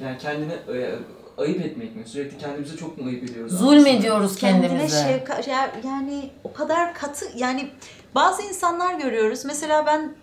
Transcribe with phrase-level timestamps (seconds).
[0.00, 0.94] Yani kendini e,
[1.38, 2.02] ayıp etmek mi?
[2.06, 3.58] Sürekli kendimize çok mu ayıp ediyoruz?
[3.58, 5.02] Zulmediyoruz kendine kendimize.
[5.08, 7.70] şefkat ya- yani o kadar katı yani
[8.14, 9.44] bazı insanlar görüyoruz.
[9.44, 10.14] Mesela ben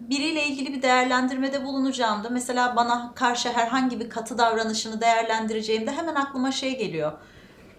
[0.00, 6.52] biriyle ilgili bir değerlendirmede bulunacağımda mesela bana karşı herhangi bir katı davranışını değerlendireceğimde hemen aklıma
[6.52, 7.12] şey geliyor.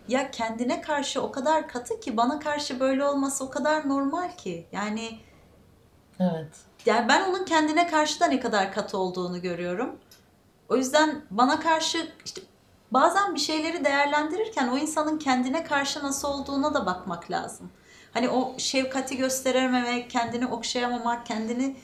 [0.08, 4.66] Ya kendine karşı o kadar katı ki bana karşı böyle olması o kadar normal ki.
[4.72, 5.20] Yani
[6.20, 6.48] Evet.
[6.86, 9.96] yani ben onun kendine karşı da ne kadar katı olduğunu görüyorum.
[10.70, 12.42] O yüzden bana karşı işte
[12.92, 17.70] bazen bir şeyleri değerlendirirken o insanın kendine karşı nasıl olduğuna da bakmak lazım.
[18.14, 21.76] Hani o şefkati gösterememek, kendini okşayamamak, kendini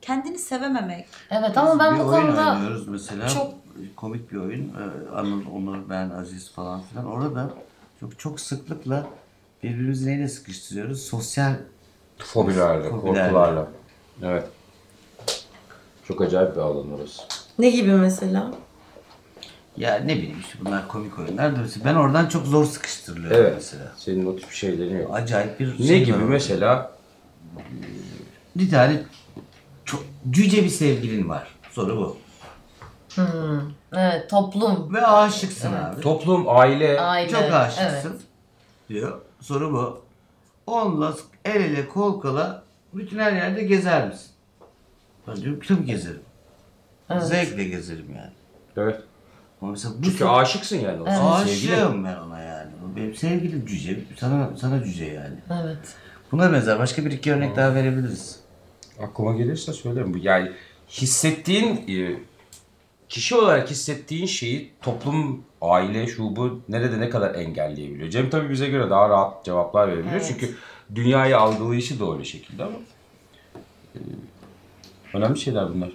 [0.00, 1.06] kendini sevememek.
[1.30, 3.28] Evet ama ben bir bu oyun konuda oynuyoruz mesela.
[3.28, 3.54] çok-
[3.96, 4.68] komik bir oyun.
[4.68, 7.06] Ee, Anıl, Onur, ben, Aziz falan filan.
[7.06, 7.50] Orada
[8.00, 9.06] çok çok sıklıkla
[9.62, 11.02] birbirimizi neyle sıkıştırıyoruz?
[11.02, 11.54] Sosyal
[12.18, 13.22] Fobilerle, Fobilerle.
[13.32, 13.68] korkularla.
[14.22, 14.44] Evet.
[16.08, 17.22] Çok acayip bir alan orası.
[17.58, 18.50] ne gibi mesela?
[19.76, 23.52] ya ne bileyim işte bunlar komik oyunlar da ben oradan çok zor sıkıştırılıyorum Evet.
[23.54, 23.92] mesela.
[23.96, 25.10] Senin o tip şeylerin yok.
[25.14, 26.92] Acayip bir Ne şey gibi var mesela?
[28.56, 29.02] Bir tane
[29.84, 31.48] çok cüce bir sevgilin var.
[31.70, 32.16] Soru bu.
[33.92, 34.94] Evet toplum.
[34.94, 36.00] Ve aşıksın abi.
[36.00, 37.00] Toplum, aile.
[37.00, 37.30] Aile.
[37.30, 38.10] Çok aşıksın.
[38.10, 38.20] Evet.
[38.88, 39.20] Diyor.
[39.40, 40.00] Soru bu.
[40.66, 42.62] Onunla el ele kol kola
[42.94, 44.30] bütün her yerde gezer misin?
[45.28, 46.20] Ben diyorum tabii gezerim.
[47.20, 48.32] Zevkle gezerim yani.
[48.76, 49.00] Evet.
[49.62, 50.98] Ama mesela bu Çünkü aşıksın yani.
[51.44, 51.72] Sevgilin.
[51.74, 52.70] aşığım ben ona yani.
[52.84, 54.00] O Benim sevgilim cüce.
[54.16, 55.36] Sana, sana cüce yani.
[55.64, 55.78] Evet.
[56.32, 58.40] Buna benzer başka bir iki örnek daha verebiliriz.
[59.02, 60.14] Aklıma gelirse söylerim.
[60.14, 60.52] Bu Yani
[60.90, 62.16] hissettiğin e,
[63.08, 68.10] kişi olarak hissettiğin şeyi toplum, aile, şu bu nerede ne kadar engelleyebiliyor.
[68.10, 70.14] Cem tabii bize göre daha rahat cevaplar verebiliyor.
[70.14, 70.26] Evet.
[70.28, 70.54] Çünkü
[70.94, 72.76] dünyayı algılayışı da öyle şekilde ama
[73.94, 73.98] e,
[75.14, 75.90] önemli şeyler bunlar.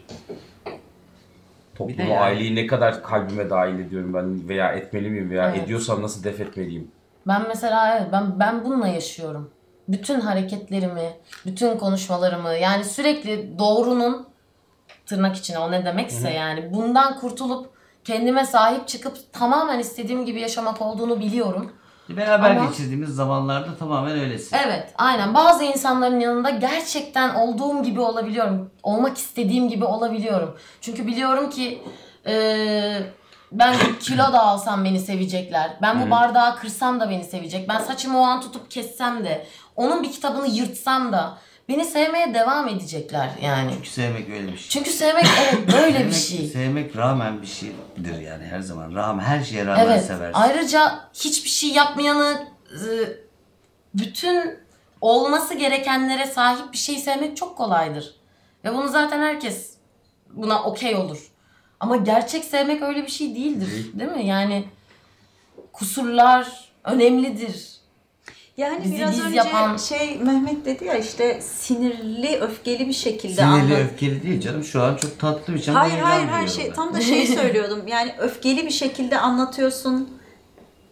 [1.75, 5.63] Toplumu, yani- aileyi ne kadar kalbime dahil ediyorum ben veya etmeli miyim veya Evet.
[5.63, 6.91] ediyorsam nasıl def etmeliyim?
[7.27, 9.51] Ben mesela evet ben ben bununla yaşıyorum.
[9.87, 11.09] Bütün hareketlerimi,
[11.45, 14.27] bütün konuşmalarımı yani sürekli doğrunun
[15.05, 17.69] tırnak içine o ne demekse yani bundan kurtulup
[18.03, 21.71] kendime sahip çıkıp tamamen istediğim gibi yaşamak olduğunu biliyorum.
[22.09, 24.57] Beraber Ama- geçirdiğimiz zamanlarda tamamen öylesin.
[24.65, 25.33] Evet, aynen.
[25.33, 28.71] Bazı insanların yanında gerçekten olduğum gibi olabiliyorum.
[28.83, 30.57] Olmak istediğim gibi olabiliyorum.
[30.81, 31.81] Çünkü biliyorum ki
[32.25, 33.03] eee,
[33.51, 35.71] ben kilo da alsam beni sevecekler.
[35.81, 37.69] Ben bu bardağı kırsam da beni sevecek.
[37.69, 41.37] Ben saçımı o an tutup kessem de, onun bir kitabını yırtsam da
[41.69, 43.71] beni sevmeye devam edecekler yani.
[43.75, 44.69] Çünkü sevmek öyle bir şey.
[44.69, 46.47] Çünkü sevmek evet böyle bir Sevmek- şey.
[46.47, 48.95] Sevmek rağmen bir şeydir yani her zaman.
[48.95, 50.05] Rağmen her şeye rağmen Evet.
[50.05, 50.39] seversin.
[50.39, 52.79] Ayrıca hiçbir şey yapmayanı e,
[53.95, 54.59] bütün
[55.01, 58.15] olması gerekenlere sahip bir şey sevmek çok kolaydır.
[58.63, 59.73] Ve bunu zaten herkes
[60.29, 61.31] buna okey olur.
[61.79, 63.99] Ama gerçek sevmek öyle bir şey değildir.
[63.99, 64.25] Değil mi?
[64.25, 64.65] Yani
[65.73, 67.73] kusurlar önemlidir.
[68.57, 73.33] Yani Bizi biraz biz önce yapan- şey Mehmet dedi ya işte sinirli, öfkeli bir şekilde
[73.41, 73.79] Sinirli anlat.
[73.79, 74.63] öfkeli değil canım.
[74.63, 75.73] Şu an çok tatlı bir şey.
[75.73, 76.73] Hayır hayır hayır duyuyorum şey ben.
[76.73, 77.87] tam da şeyi söylüyordum.
[77.87, 80.09] Yani öfkeli bir şekilde anlatıyorsun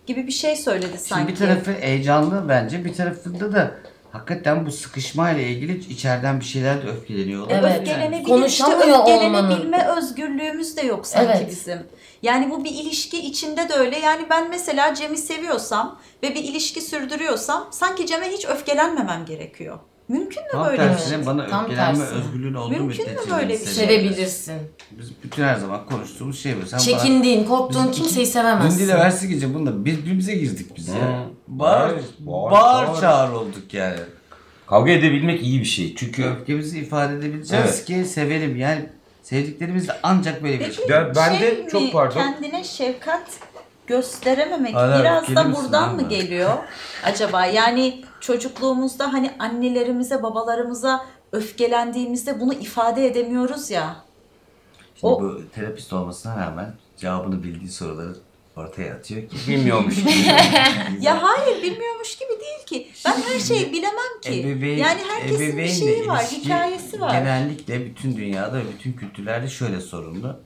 [0.08, 1.32] gibi bir şey söyledi Şimdi sanki.
[1.32, 2.86] bir tarafı heyecanlı bence.
[2.86, 3.72] Bir tarafında da
[4.12, 7.42] hakikaten bu sıkışmayla ilgili içeriden bir şeyler de öfkeleniyor.
[7.42, 7.72] olabilir Evet.
[7.74, 7.80] yani.
[7.82, 9.52] Öfkelenebilir Konuşamıyor işte olmanın.
[9.52, 11.50] öfkelenebilme özgürlüğümüz de yok sanki Evet.
[11.50, 11.80] bizim.
[12.24, 14.00] Yani bu bir ilişki içinde de öyle.
[14.00, 19.80] Yani ben mesela Cem'i seviyorsam ve bir ilişki sürdürüyorsam sanki Cem'e hiç öfkelenmemem gerekiyor.
[20.08, 21.26] Mümkün mü Tam böyle bir şey?
[21.26, 22.20] bana Tam öfkelenme tersine.
[22.20, 23.74] özgürlüğün olduğu Mümkün mü müddetçe böyle beni bir şey?
[23.74, 24.54] Sevebilirsin.
[24.92, 26.66] Biz bütün her zaman konuştuğumuz şey bu.
[26.66, 28.80] Sen bana- Çekindiğin, korktuğun Biz kimseyi sevemezsin.
[28.80, 30.96] Dün dile versi gece bunda birbirimize girdik biz ya.
[30.96, 31.24] Hı.
[31.48, 33.02] Bağır, Evet, bağır, bağır, bağır.
[33.02, 33.98] çağır olduk yani.
[34.68, 35.96] Kavga edebilmek iyi bir şey.
[35.96, 37.86] Çünkü Çünkü öfkemizi ifade edebileceğiz Evet.
[37.86, 38.56] ki sevelim.
[38.58, 38.90] Yani
[39.22, 40.88] sevdiklerimizle ancak böyle bir şey.
[40.88, 42.14] Ya ben de şey çok pardon.
[42.14, 43.22] kendine şefkat
[43.88, 46.54] gösterememek Hala biraz da buradan mı geliyor
[47.04, 47.46] acaba?
[47.46, 53.96] Yani çocukluğumuzda hani annelerimize, babalarımıza öfkelendiğimizde bunu ifade edemiyoruz ya.
[54.96, 58.16] Şimdi O- bu terapist olmasına rağmen cevabını bildiği soruları
[58.56, 59.38] ortaya atıyor ki.
[59.48, 60.12] bilmiyormuş gibi.
[61.02, 62.92] Ya hayır bilmiyormuş gibi değil ki.
[63.06, 64.30] Ben her şeyi bilemem ki.
[64.30, 67.12] Ebeveyn- yani herkesin bir şeyi var, hikayesi var.
[67.12, 70.40] Genellikle bütün dünyada ve bütün kültürlerde şöyle sorunlu.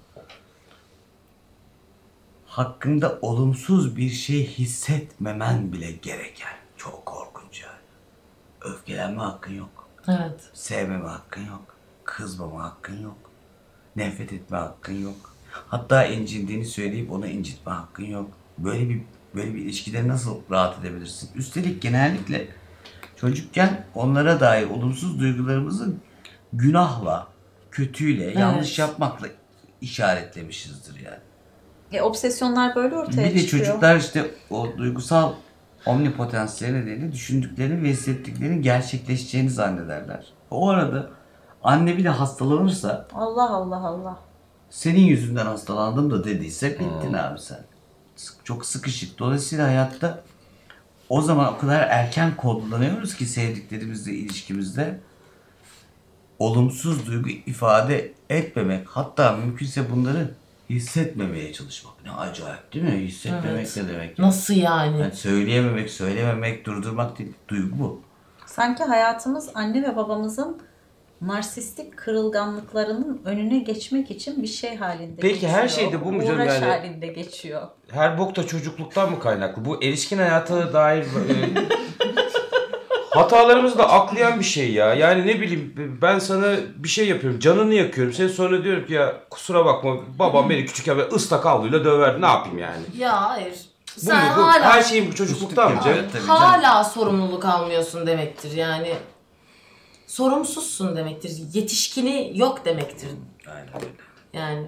[2.46, 6.54] Hakkında olumsuz bir şey hissetmemen bile gereken.
[6.78, 7.76] Çok korkunç yani.
[8.62, 9.88] Öfkelenme hakkın yok.
[10.08, 10.40] Evet.
[10.54, 11.76] Sevmeme hakkın yok.
[12.04, 13.18] Kızmama hakkın yok.
[13.96, 15.35] Nefret etme hakkın yok.
[15.68, 18.30] Hatta incindiğini söyleyip onu incitme hakkın yok.
[18.58, 19.02] Böyle bir
[19.36, 21.30] böyle bir ilişkide nasıl rahat edebilirsin?
[21.36, 22.48] Üstelik genellikle
[23.16, 25.94] çocukken onlara dair olumsuz duygularımızı
[26.54, 27.28] günahla,
[27.72, 29.28] kötüyle, yanlış yapmakla
[29.82, 31.18] işaretlemişizdir yani.
[31.92, 33.66] E, obsesyonlar böyle ortaya Bir de çıkıyor.
[33.66, 35.34] çocuklar işte o duygusal
[35.86, 40.34] omnipotansiyeli nedeniyle düşündüklerini ve hissettiklerinin gerçekleşeceğini zannederler.
[40.52, 41.10] O arada
[41.64, 44.18] anne bir de hastalanırsa Allah Allah Allah.
[44.70, 47.64] Senin yüzünden hastalandım da dediyse bittin abi sen.
[48.44, 49.20] Çok sıkışık.
[49.20, 50.24] Dolayısıyla hayatta
[51.10, 55.00] o zaman o kadar erken kodlanıyoruz ki sevdiklerimizle ilişkimizde
[56.40, 60.32] olumsuz duygu ifade etmemek hatta mümkünse bunları
[60.70, 61.94] hissetmemeye çalışmak.
[62.06, 63.08] Ne acayip değil mi?
[63.08, 63.78] Hissetmemek Evet.
[63.78, 64.20] ne demek?
[64.20, 65.02] Nasıl yani?
[65.02, 67.34] Yani söyleyememek, söylememek, durdurmak değil.
[67.48, 68.02] Duygu bu.
[68.46, 70.62] Sanki hayatımız anne ve babamızın
[71.22, 75.52] narsistik kırılganlıklarının önüne geçmek için bir şey halinde Peki, geçiyor.
[75.52, 76.66] her şeyde bu mu canım Uğraş yani?
[76.66, 77.62] halinde geçiyor.
[77.92, 79.66] Her bok da çocukluktan mı kaynaklı?
[79.66, 81.06] Bu erişkin hayata dair e,
[83.16, 84.94] hatalarımızı da aklayan bir şey ya.
[84.94, 87.40] Yani ne bileyim ben sana bir şey yapıyorum.
[87.40, 88.14] Canını yakıyorum.
[88.14, 92.22] Sen sonra diyorum ki ya kusura bakma babam beni küçükken böyle ıslak havluyla döverdi.
[92.22, 92.84] Ne yapayım yani?
[92.98, 93.56] Ya hayır.
[93.98, 94.32] Bu Sen mu?
[94.38, 96.06] Bu, hala her şeyin bu çocukluktan mı canım?
[96.28, 98.52] Hala sorumluluk almıyorsun demektir.
[98.52, 98.94] Yani
[100.16, 101.42] sorumsuzsun demektir.
[101.54, 103.10] Yetişkini yok demektir.
[103.48, 103.86] Aynen öyle.
[104.34, 104.68] Yani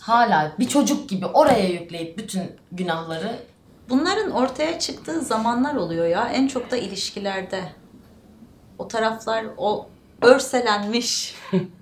[0.00, 2.42] hala bir çocuk gibi oraya yükleyip bütün
[2.72, 3.38] günahları
[3.88, 6.28] Bunların ortaya çıktığı zamanlar oluyor ya.
[6.28, 7.72] En çok da ilişkilerde.
[8.78, 9.88] O taraflar, o
[10.22, 11.34] örselenmiş,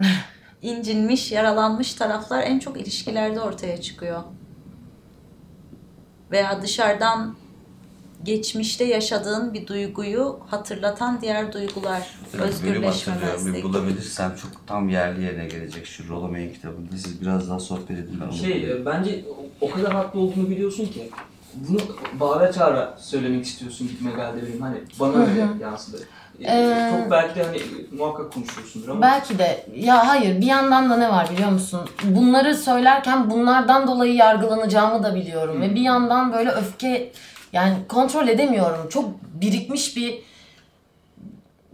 [0.62, 4.22] incinmiş, yaralanmış taraflar en çok ilişkilerde ortaya çıkıyor.
[6.30, 7.36] Veya dışarıdan
[8.24, 12.02] geçmişte yaşadığın bir duyguyu hatırlatan diğer duygular.
[12.34, 13.64] Bir Özgürleşmemezlik.
[13.64, 16.96] bulabilirsem çok tam yerli yerine gelecek şu Rollo kitabında.
[16.96, 18.20] Siz biraz daha sohbet edin.
[18.26, 19.24] Ben Şey e, bence
[19.60, 21.10] o kadar haklı olduğunu biliyorsun ki
[21.54, 21.78] bunu
[22.20, 25.96] bağıra çağıra söylemek istiyorsun gitme geldi benim hani bana öyle yansıdı.
[25.96, 26.04] E,
[26.40, 27.58] Ee, Çok belki de hani
[27.98, 31.80] muhakkak konuşuyorsundur ama belki de ya hayır bir yandan da ne var biliyor musun?
[32.04, 37.12] Bunları söylerken bunlardan dolayı yargılanacağımı da biliyorum ve bir yandan böyle öfke
[37.54, 38.88] yani kontrol edemiyorum.
[38.88, 40.22] Çok birikmiş bir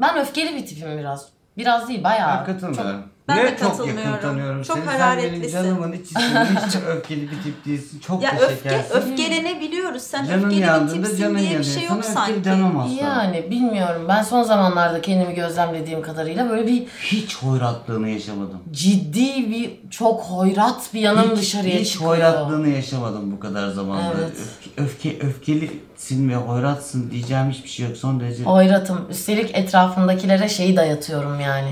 [0.01, 1.29] ben öfkeli bir tipim biraz.
[1.57, 2.39] Biraz değil bayağı.
[2.39, 3.05] Ben katılmıyorum.
[3.31, 4.87] Ben Ne de çok yakın tanıyorum Çok seni.
[4.87, 5.53] Sen benim hararetlisin.
[5.63, 6.21] canımın içisin.
[6.67, 8.01] Hiç öfkeli bir tip değilsin.
[8.07, 8.95] Çok Ya da öfke, şekersin.
[8.97, 10.03] öfkelenebiliyoruz.
[10.03, 12.45] Sen Canın öfkeli bir tipsin canın diye bir şey yok sanki.
[12.45, 12.75] demem.
[13.03, 14.03] Yani bilmiyorum.
[14.09, 18.59] Ben son zamanlarda kendimi gözlemlediğim kadarıyla böyle bir Hiç hoyratlığını yaşamadım.
[18.73, 22.11] ciddi bir çok hoyrat bir yanım hiç, dışarıya hiç çıkıyor.
[22.11, 24.13] hoyratlığını yaşamadım bu kadar zamanda.
[24.21, 24.33] Evet.
[24.77, 27.97] Öfke, öfke, öfkelisin ve hoyratsın diyeceğim hiçbir şey yok.
[27.97, 29.07] Son derece Hoyratım.
[29.11, 31.71] Üstelik etrafımdakilere şeyi dayatıyorum yani.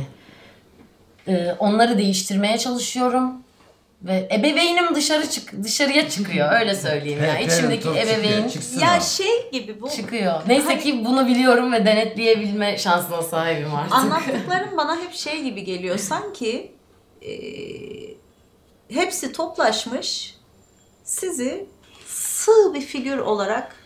[1.28, 3.32] Ee, onları değiştirmeye çalışıyorum.
[4.02, 7.26] Ve ebeveynim dışarı çık dışarıya çıkıyor öyle söyleyeyim ya.
[7.26, 8.06] Evet, evet, İçimdeki çıkıyor.
[8.06, 9.04] ebeveyn Ya o.
[9.04, 10.40] şey gibi bu çıkıyor.
[10.46, 13.94] Neyse ki bunu biliyorum ve denetleyebilme şansına sahibim artık.
[13.94, 15.98] anlattıkların bana hep şey gibi geliyor.
[15.98, 16.72] Sanki
[17.22, 17.30] e,
[18.94, 20.34] hepsi toplaşmış
[21.04, 21.66] sizi
[22.06, 23.76] sığ bir figür olarak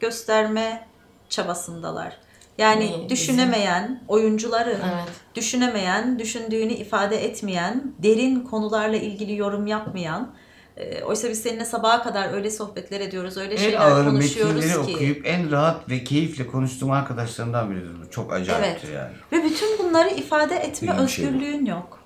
[0.00, 0.86] gösterme
[1.28, 2.16] çabasındalar.
[2.58, 5.04] Yani Ne, bizim- düşünemeyen oyuncuları, Evet.
[5.34, 10.30] düşünemeyen, düşündüğünü ifade etmeyen, derin konularla ilgili yorum yapmayan,
[10.76, 14.86] e, oysa biz seninle sabaha kadar öyle sohbetler ediyoruz, öyle en şeyler ağır konuşuyoruz metinleri
[14.86, 14.94] ki.
[14.94, 18.10] okuyup en rahat ve keyifle konuştuğum arkadaşlarımdan biridir bu.
[18.10, 18.94] Çok acayipti Evet.
[18.94, 19.12] yani.
[19.32, 22.00] Ve bütün bunları ifade etme İyi bir şey özgürlüğün yok.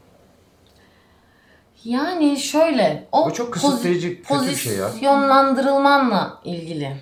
[1.85, 4.87] Yani şöyle o, O çok kısıtlayıcı, kötü bir şey ya.
[4.89, 6.97] pozisyonlandırılmanla ilgili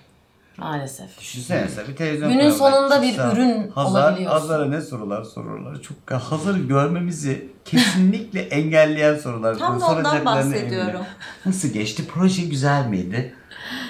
[0.62, 1.20] maalesef.
[1.20, 4.40] Düşünsene mesela bir televizyon Günün sonunda bir ürün Hazar, olabiliyorsun.
[4.40, 5.82] Hazar'a ne sorular sorarlar.
[5.82, 9.58] Çok Hazar'ı görmemizi kesinlikle engelleyen sorular.
[9.58, 10.88] Tam da ondan bahsediyorum.
[10.88, 11.06] eminim.
[11.46, 12.02] Nasıl geçti?
[12.14, 13.34] Proje güzel miydi?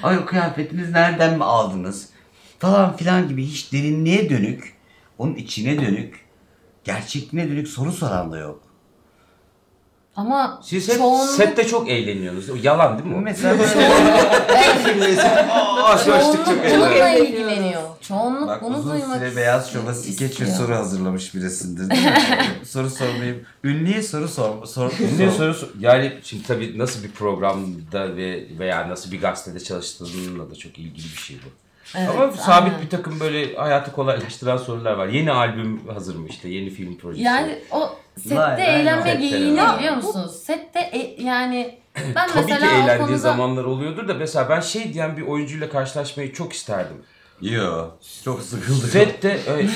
[0.02, 2.08] Ay o kıyafetiniz nereden mi aldınız?
[2.58, 4.76] Falan filan gibi hiç derinliğe dönük,
[5.18, 6.20] onun içine dönük,
[6.84, 8.71] gerçekliğine dönük soru soran da yok.
[10.16, 12.50] Ama Siz hep çoğunluk, sette çok eğleniyorsunuz.
[12.50, 13.22] O yalan değil mi?
[13.22, 14.54] Mesela çok çoğunluk
[14.86, 15.18] eğleniyoruz.
[16.72, 17.82] bununla ilgileniyor.
[18.00, 22.14] Çoğunluk Bak bunu uzun duymak süre Beyaz Şov'a skeç ve soru hazırlamış birisindir değil mi?
[22.64, 23.42] soru sormayayım.
[23.64, 24.66] Ünlüye soru sor.
[24.66, 25.36] sor, Ne sor.
[25.38, 25.72] sorusu?
[25.78, 31.04] Yani şimdi tabii nasıl bir programda ve veya nasıl bir gazetede çalıştığınla da çok ilgili
[31.04, 31.61] bir şey bu.
[31.96, 32.84] Evet, Ama sabit aynen.
[32.84, 35.06] bir takım böyle hayatı kolaylaştıran sorular var.
[35.06, 36.48] Yeni albüm hazır mı işte?
[36.48, 37.24] Yeni film projesi.
[37.24, 39.78] Yani o sette Vay, eğlenme geyiğini var.
[39.78, 40.42] biliyor musunuz?
[40.42, 41.78] Sette e- yani
[42.14, 45.22] ben Tabii ki mesela o eğlendiği konuda zamanlar oluyordur da mesela ben şey diyen bir
[45.22, 46.96] oyuncuyla karşılaşmayı çok isterdim.
[47.40, 47.88] Yo,
[48.24, 48.88] çok sıkıldım.
[48.88, 49.70] Sette evet,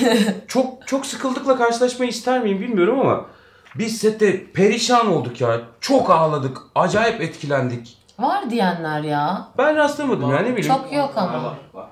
[0.49, 3.27] çok çok sıkıldıkla karşılaşmayı ister miyim bilmiyorum ama
[3.75, 5.61] biz sette perişan olduk ya.
[5.81, 6.59] Çok ağladık.
[6.75, 7.99] Acayip etkilendik.
[8.19, 9.49] var diyenler ya.
[9.59, 10.75] Ben rastlamadım ya ne bileyim.
[10.75, 11.33] Çok yok ama.
[11.33, 11.57] var var var.
[11.75, 11.89] var.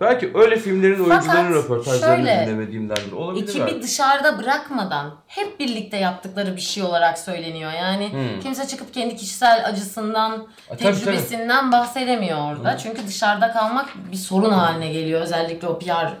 [0.00, 3.12] Belki öyle filmlerin Fakat oyuncuların röportajlarını şöyle, dinlemediğimdendir.
[3.12, 3.82] Olabilir Ekibi belki.
[3.82, 7.72] dışarıda bırakmadan hep birlikte yaptıkları bir şey olarak söyleniyor.
[7.72, 8.40] Yani Hmm.
[8.42, 12.78] kimse çıkıp kendi kişisel acısından, E, tabii, tecrübesinden bahsedemiyor orada.
[12.78, 16.12] Çünkü dışarıda kalmak bir sorun haline geliyor özellikle o PR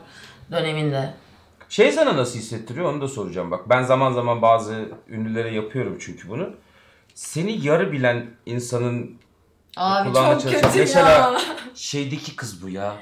[0.52, 1.14] döneminde.
[1.68, 3.68] Şey sana nasıl hissettiriyor onu da soracağım bak.
[3.68, 6.50] Ben zaman zaman bazı ünlülere yapıyorum çünkü bunu.
[7.14, 9.16] Seni yarı bilen insanın
[9.76, 11.40] Abi çok kötü Mesela ya.
[11.74, 12.92] şeydeki kız bu ya.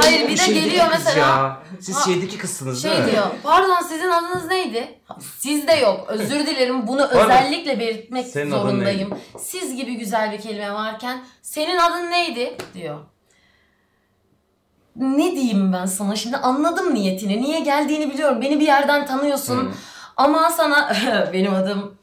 [0.00, 1.18] Hayır bir de Şeydeki geliyor mesela.
[1.26, 1.62] Ya.
[1.80, 3.12] Siz Ha, şeydeki kızsınız değil Şey mi?
[3.12, 4.98] diyor, pardon sizin adınız neydi?
[5.38, 9.18] Sizde yok, özür dilerim bunu özellikle belirtmek Senin adın zorundayım.
[9.38, 12.56] Siz gibi güzel bir kelime varken senin adın neydi?
[12.74, 12.98] diyor.
[14.96, 18.40] Ne diyeyim ben sana şimdi anladım niyetini, niye geldiğini biliyorum.
[18.40, 19.70] Beni bir yerden tanıyorsun Hı.
[20.16, 20.92] ama sana
[21.32, 21.94] benim adım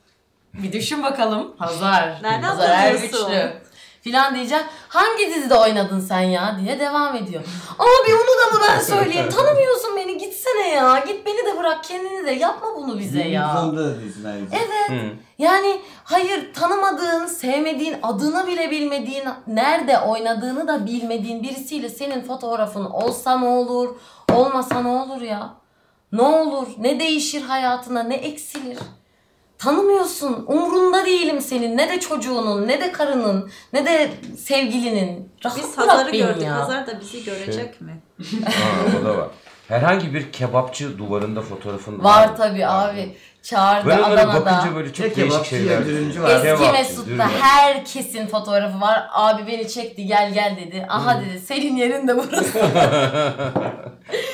[0.53, 1.55] bir düşün bakalım.
[1.57, 2.19] Hazar.
[2.23, 3.31] Nereden Hazar tanıyorsun?
[3.31, 3.53] Ergüçlü.
[4.01, 4.63] Filan diyeceğim.
[4.89, 7.43] Hangi dizide oynadın sen ya diye devam ediyor.
[7.79, 9.29] Abi onu da mı ben söyleyeyim?
[9.29, 11.03] Tanımıyorsun beni gitsene ya.
[11.07, 13.53] Git beni de bırak kendini de yapma bunu bize ya.
[13.53, 14.57] Sonunda da diyorsun ayrıca.
[14.57, 15.01] Evet.
[15.01, 15.15] Hı.
[15.37, 23.39] Yani hayır tanımadığın, sevmediğin, adını bile bilmediğin, nerede oynadığını da bilmediğin birisiyle senin fotoğrafın olsa
[23.39, 23.95] ne olur,
[24.33, 25.53] olmasa ne olur ya?
[26.11, 28.77] Ne olur, ne değişir hayatına, ne eksilir?
[29.59, 35.31] Tanımıyorsun, umrunda değilim senin, ne de çocuğunun, ne de karının, ne de sevgilinin.
[35.45, 36.43] Rahat Biz Hazar'ı gördük.
[36.43, 36.55] ya.
[36.55, 38.01] Hazar da bizi görecek mi?
[38.45, 38.51] Ha,
[39.01, 39.27] o da var.
[39.67, 42.35] Herhangi bir kebapçı duvarında fotoğrafın Var mı?
[42.37, 43.17] tabii abi.
[43.43, 44.45] Çağırdı onlara Adana'da.
[44.45, 45.85] bakınca böyle çok Tek değişik şeyler.
[45.85, 46.45] dürümcü var.
[46.45, 49.07] Eski Mesut'ta herkesin fotoğrafı var.
[49.11, 50.85] Abi beni çekti gel gel dedi.
[50.89, 52.59] Aha dedi senin yerin de burası.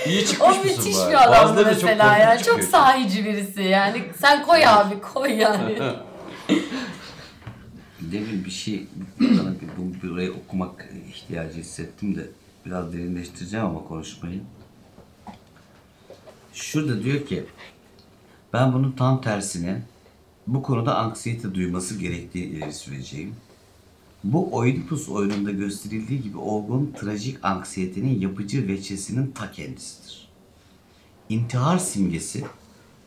[0.05, 1.09] İyi çıkmış o mısın müthiş bari?
[1.09, 2.37] bir adamdı Bazıları da çok mesela korkunç yani.
[2.43, 2.69] Çok çıkıyor.
[2.71, 4.03] sahici birisi yani.
[4.21, 5.77] Sen koy abi koy yani.
[8.01, 8.87] Demin bir şey
[9.19, 12.21] bana bir, bu burayı okumak ihtiyacı hissettim de
[12.65, 14.39] biraz derinleştireceğim ama konuşmayı.
[16.53, 17.45] Şurada diyor ki
[18.55, 19.81] ben bunun tam tersine
[20.47, 23.35] bu konuda anksiyete duyması gerektiğini ileri süreceğim.
[24.23, 30.27] Bu Oedipus oyununda gösterildiği gibi olgun trajik anksiyetenin yapıcı veçesinin ta kendisidir.
[31.29, 32.45] İntihar simgesi,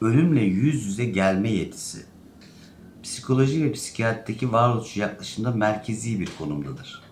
[0.01, 2.07] ölümle yüz yüze gelme yetisi,
[3.03, 7.03] psikoloji ve psikiyatrideki varoluşçu yaklaşımda merkezi bir konumdadır.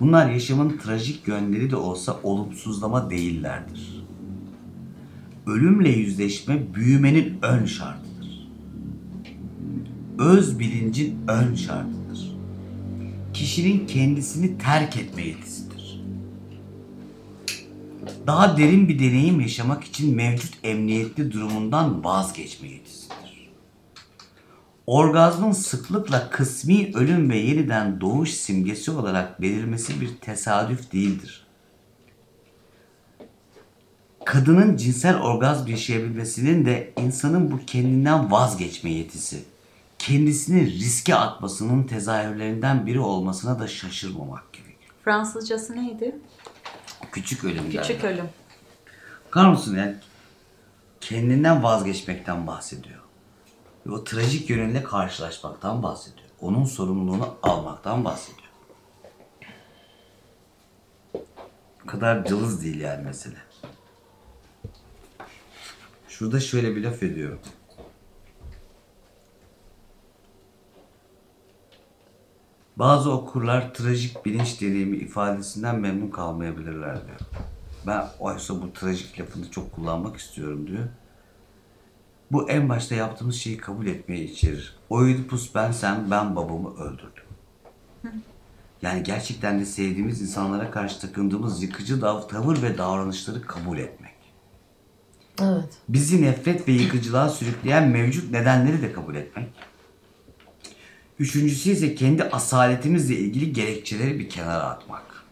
[0.00, 4.04] Bunlar yaşamın trajik yönleri de olsa olumsuzlama değillerdir.
[5.46, 8.48] Ölümle yüzleşme büyümenin ön şartıdır.
[10.18, 12.36] Öz bilincin ön şartıdır.
[13.34, 16.02] Kişinin kendisini terk etme yetisidir.
[18.26, 23.50] Daha derin bir deneyim yaşamak için mevcut emniyetli durumundan vazgeçme yetisidir.
[24.86, 31.41] Orgazmın sıklıkla kısmi ölüm ve yeniden doğuş simgesi olarak belirmesi bir tesadüf değildir.
[34.24, 39.44] Kadının cinsel orgazm yaşayabilmesinin de insanın bu kendinden vazgeçme yetisi,
[39.98, 44.88] kendisini riske atmasının tezahürlerinden biri olmasına da şaşırmamak gerekir.
[45.04, 46.16] Fransızcası neydi?
[47.12, 47.82] Küçük ölüm derler.
[47.82, 48.28] Küçük ölüm.
[49.26, 49.96] Bakar mısın yani
[51.00, 53.00] kendinden vazgeçmekten bahsediyor.
[53.86, 56.28] Ve o trajik yönüyle karşılaşmaktan bahsediyor.
[56.40, 58.48] Onun sorumluluğunu almaktan bahsediyor.
[61.84, 63.36] O kadar cılız değil yani mesele.
[66.12, 67.38] Şurada şöyle bir laf ediyor.
[72.76, 77.20] Bazı okurlar trajik bilinç deneyimi ifadesinden memnun kalmayabilirler diyor.
[77.86, 80.84] Ben oysa bu trajik lafını çok kullanmak istiyorum diyor.
[82.32, 84.76] Bu en başta yaptığımız şeyi kabul etmeyi içerir.
[84.90, 87.24] Oedipus bensem ben babamı öldürdüm.
[88.82, 94.11] Yani gerçekten de sevdiğimiz insanlara karşı takındığımız yıkıcı dav- tavır ve davranışları kabul etmek.
[95.40, 95.68] Evet.
[95.88, 99.48] Bizi nefret ve yıkıcılığa sürükleyen mevcut nedenleri de kabul etmek.
[101.18, 105.24] Üçüncüsü ise kendi asaletimizle ilgili gerekçeleri bir kenara atmak.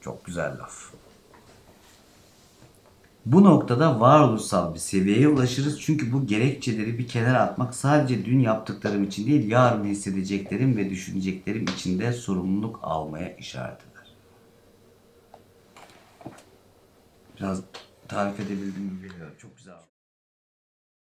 [0.00, 0.92] Çok güzel laf.
[3.26, 9.04] Bu noktada varoluşsal bir seviyeye ulaşırız çünkü bu gerekçeleri bir kenara atmak sadece dün yaptıklarım
[9.04, 14.14] için değil yarın hissedeceklerim ve düşüneceklerim için de sorumluluk almaya işaret eder.
[17.38, 17.60] Biraz
[18.08, 19.34] tarif edebildim mi bilmiyorum.
[19.38, 19.91] Çok güzel.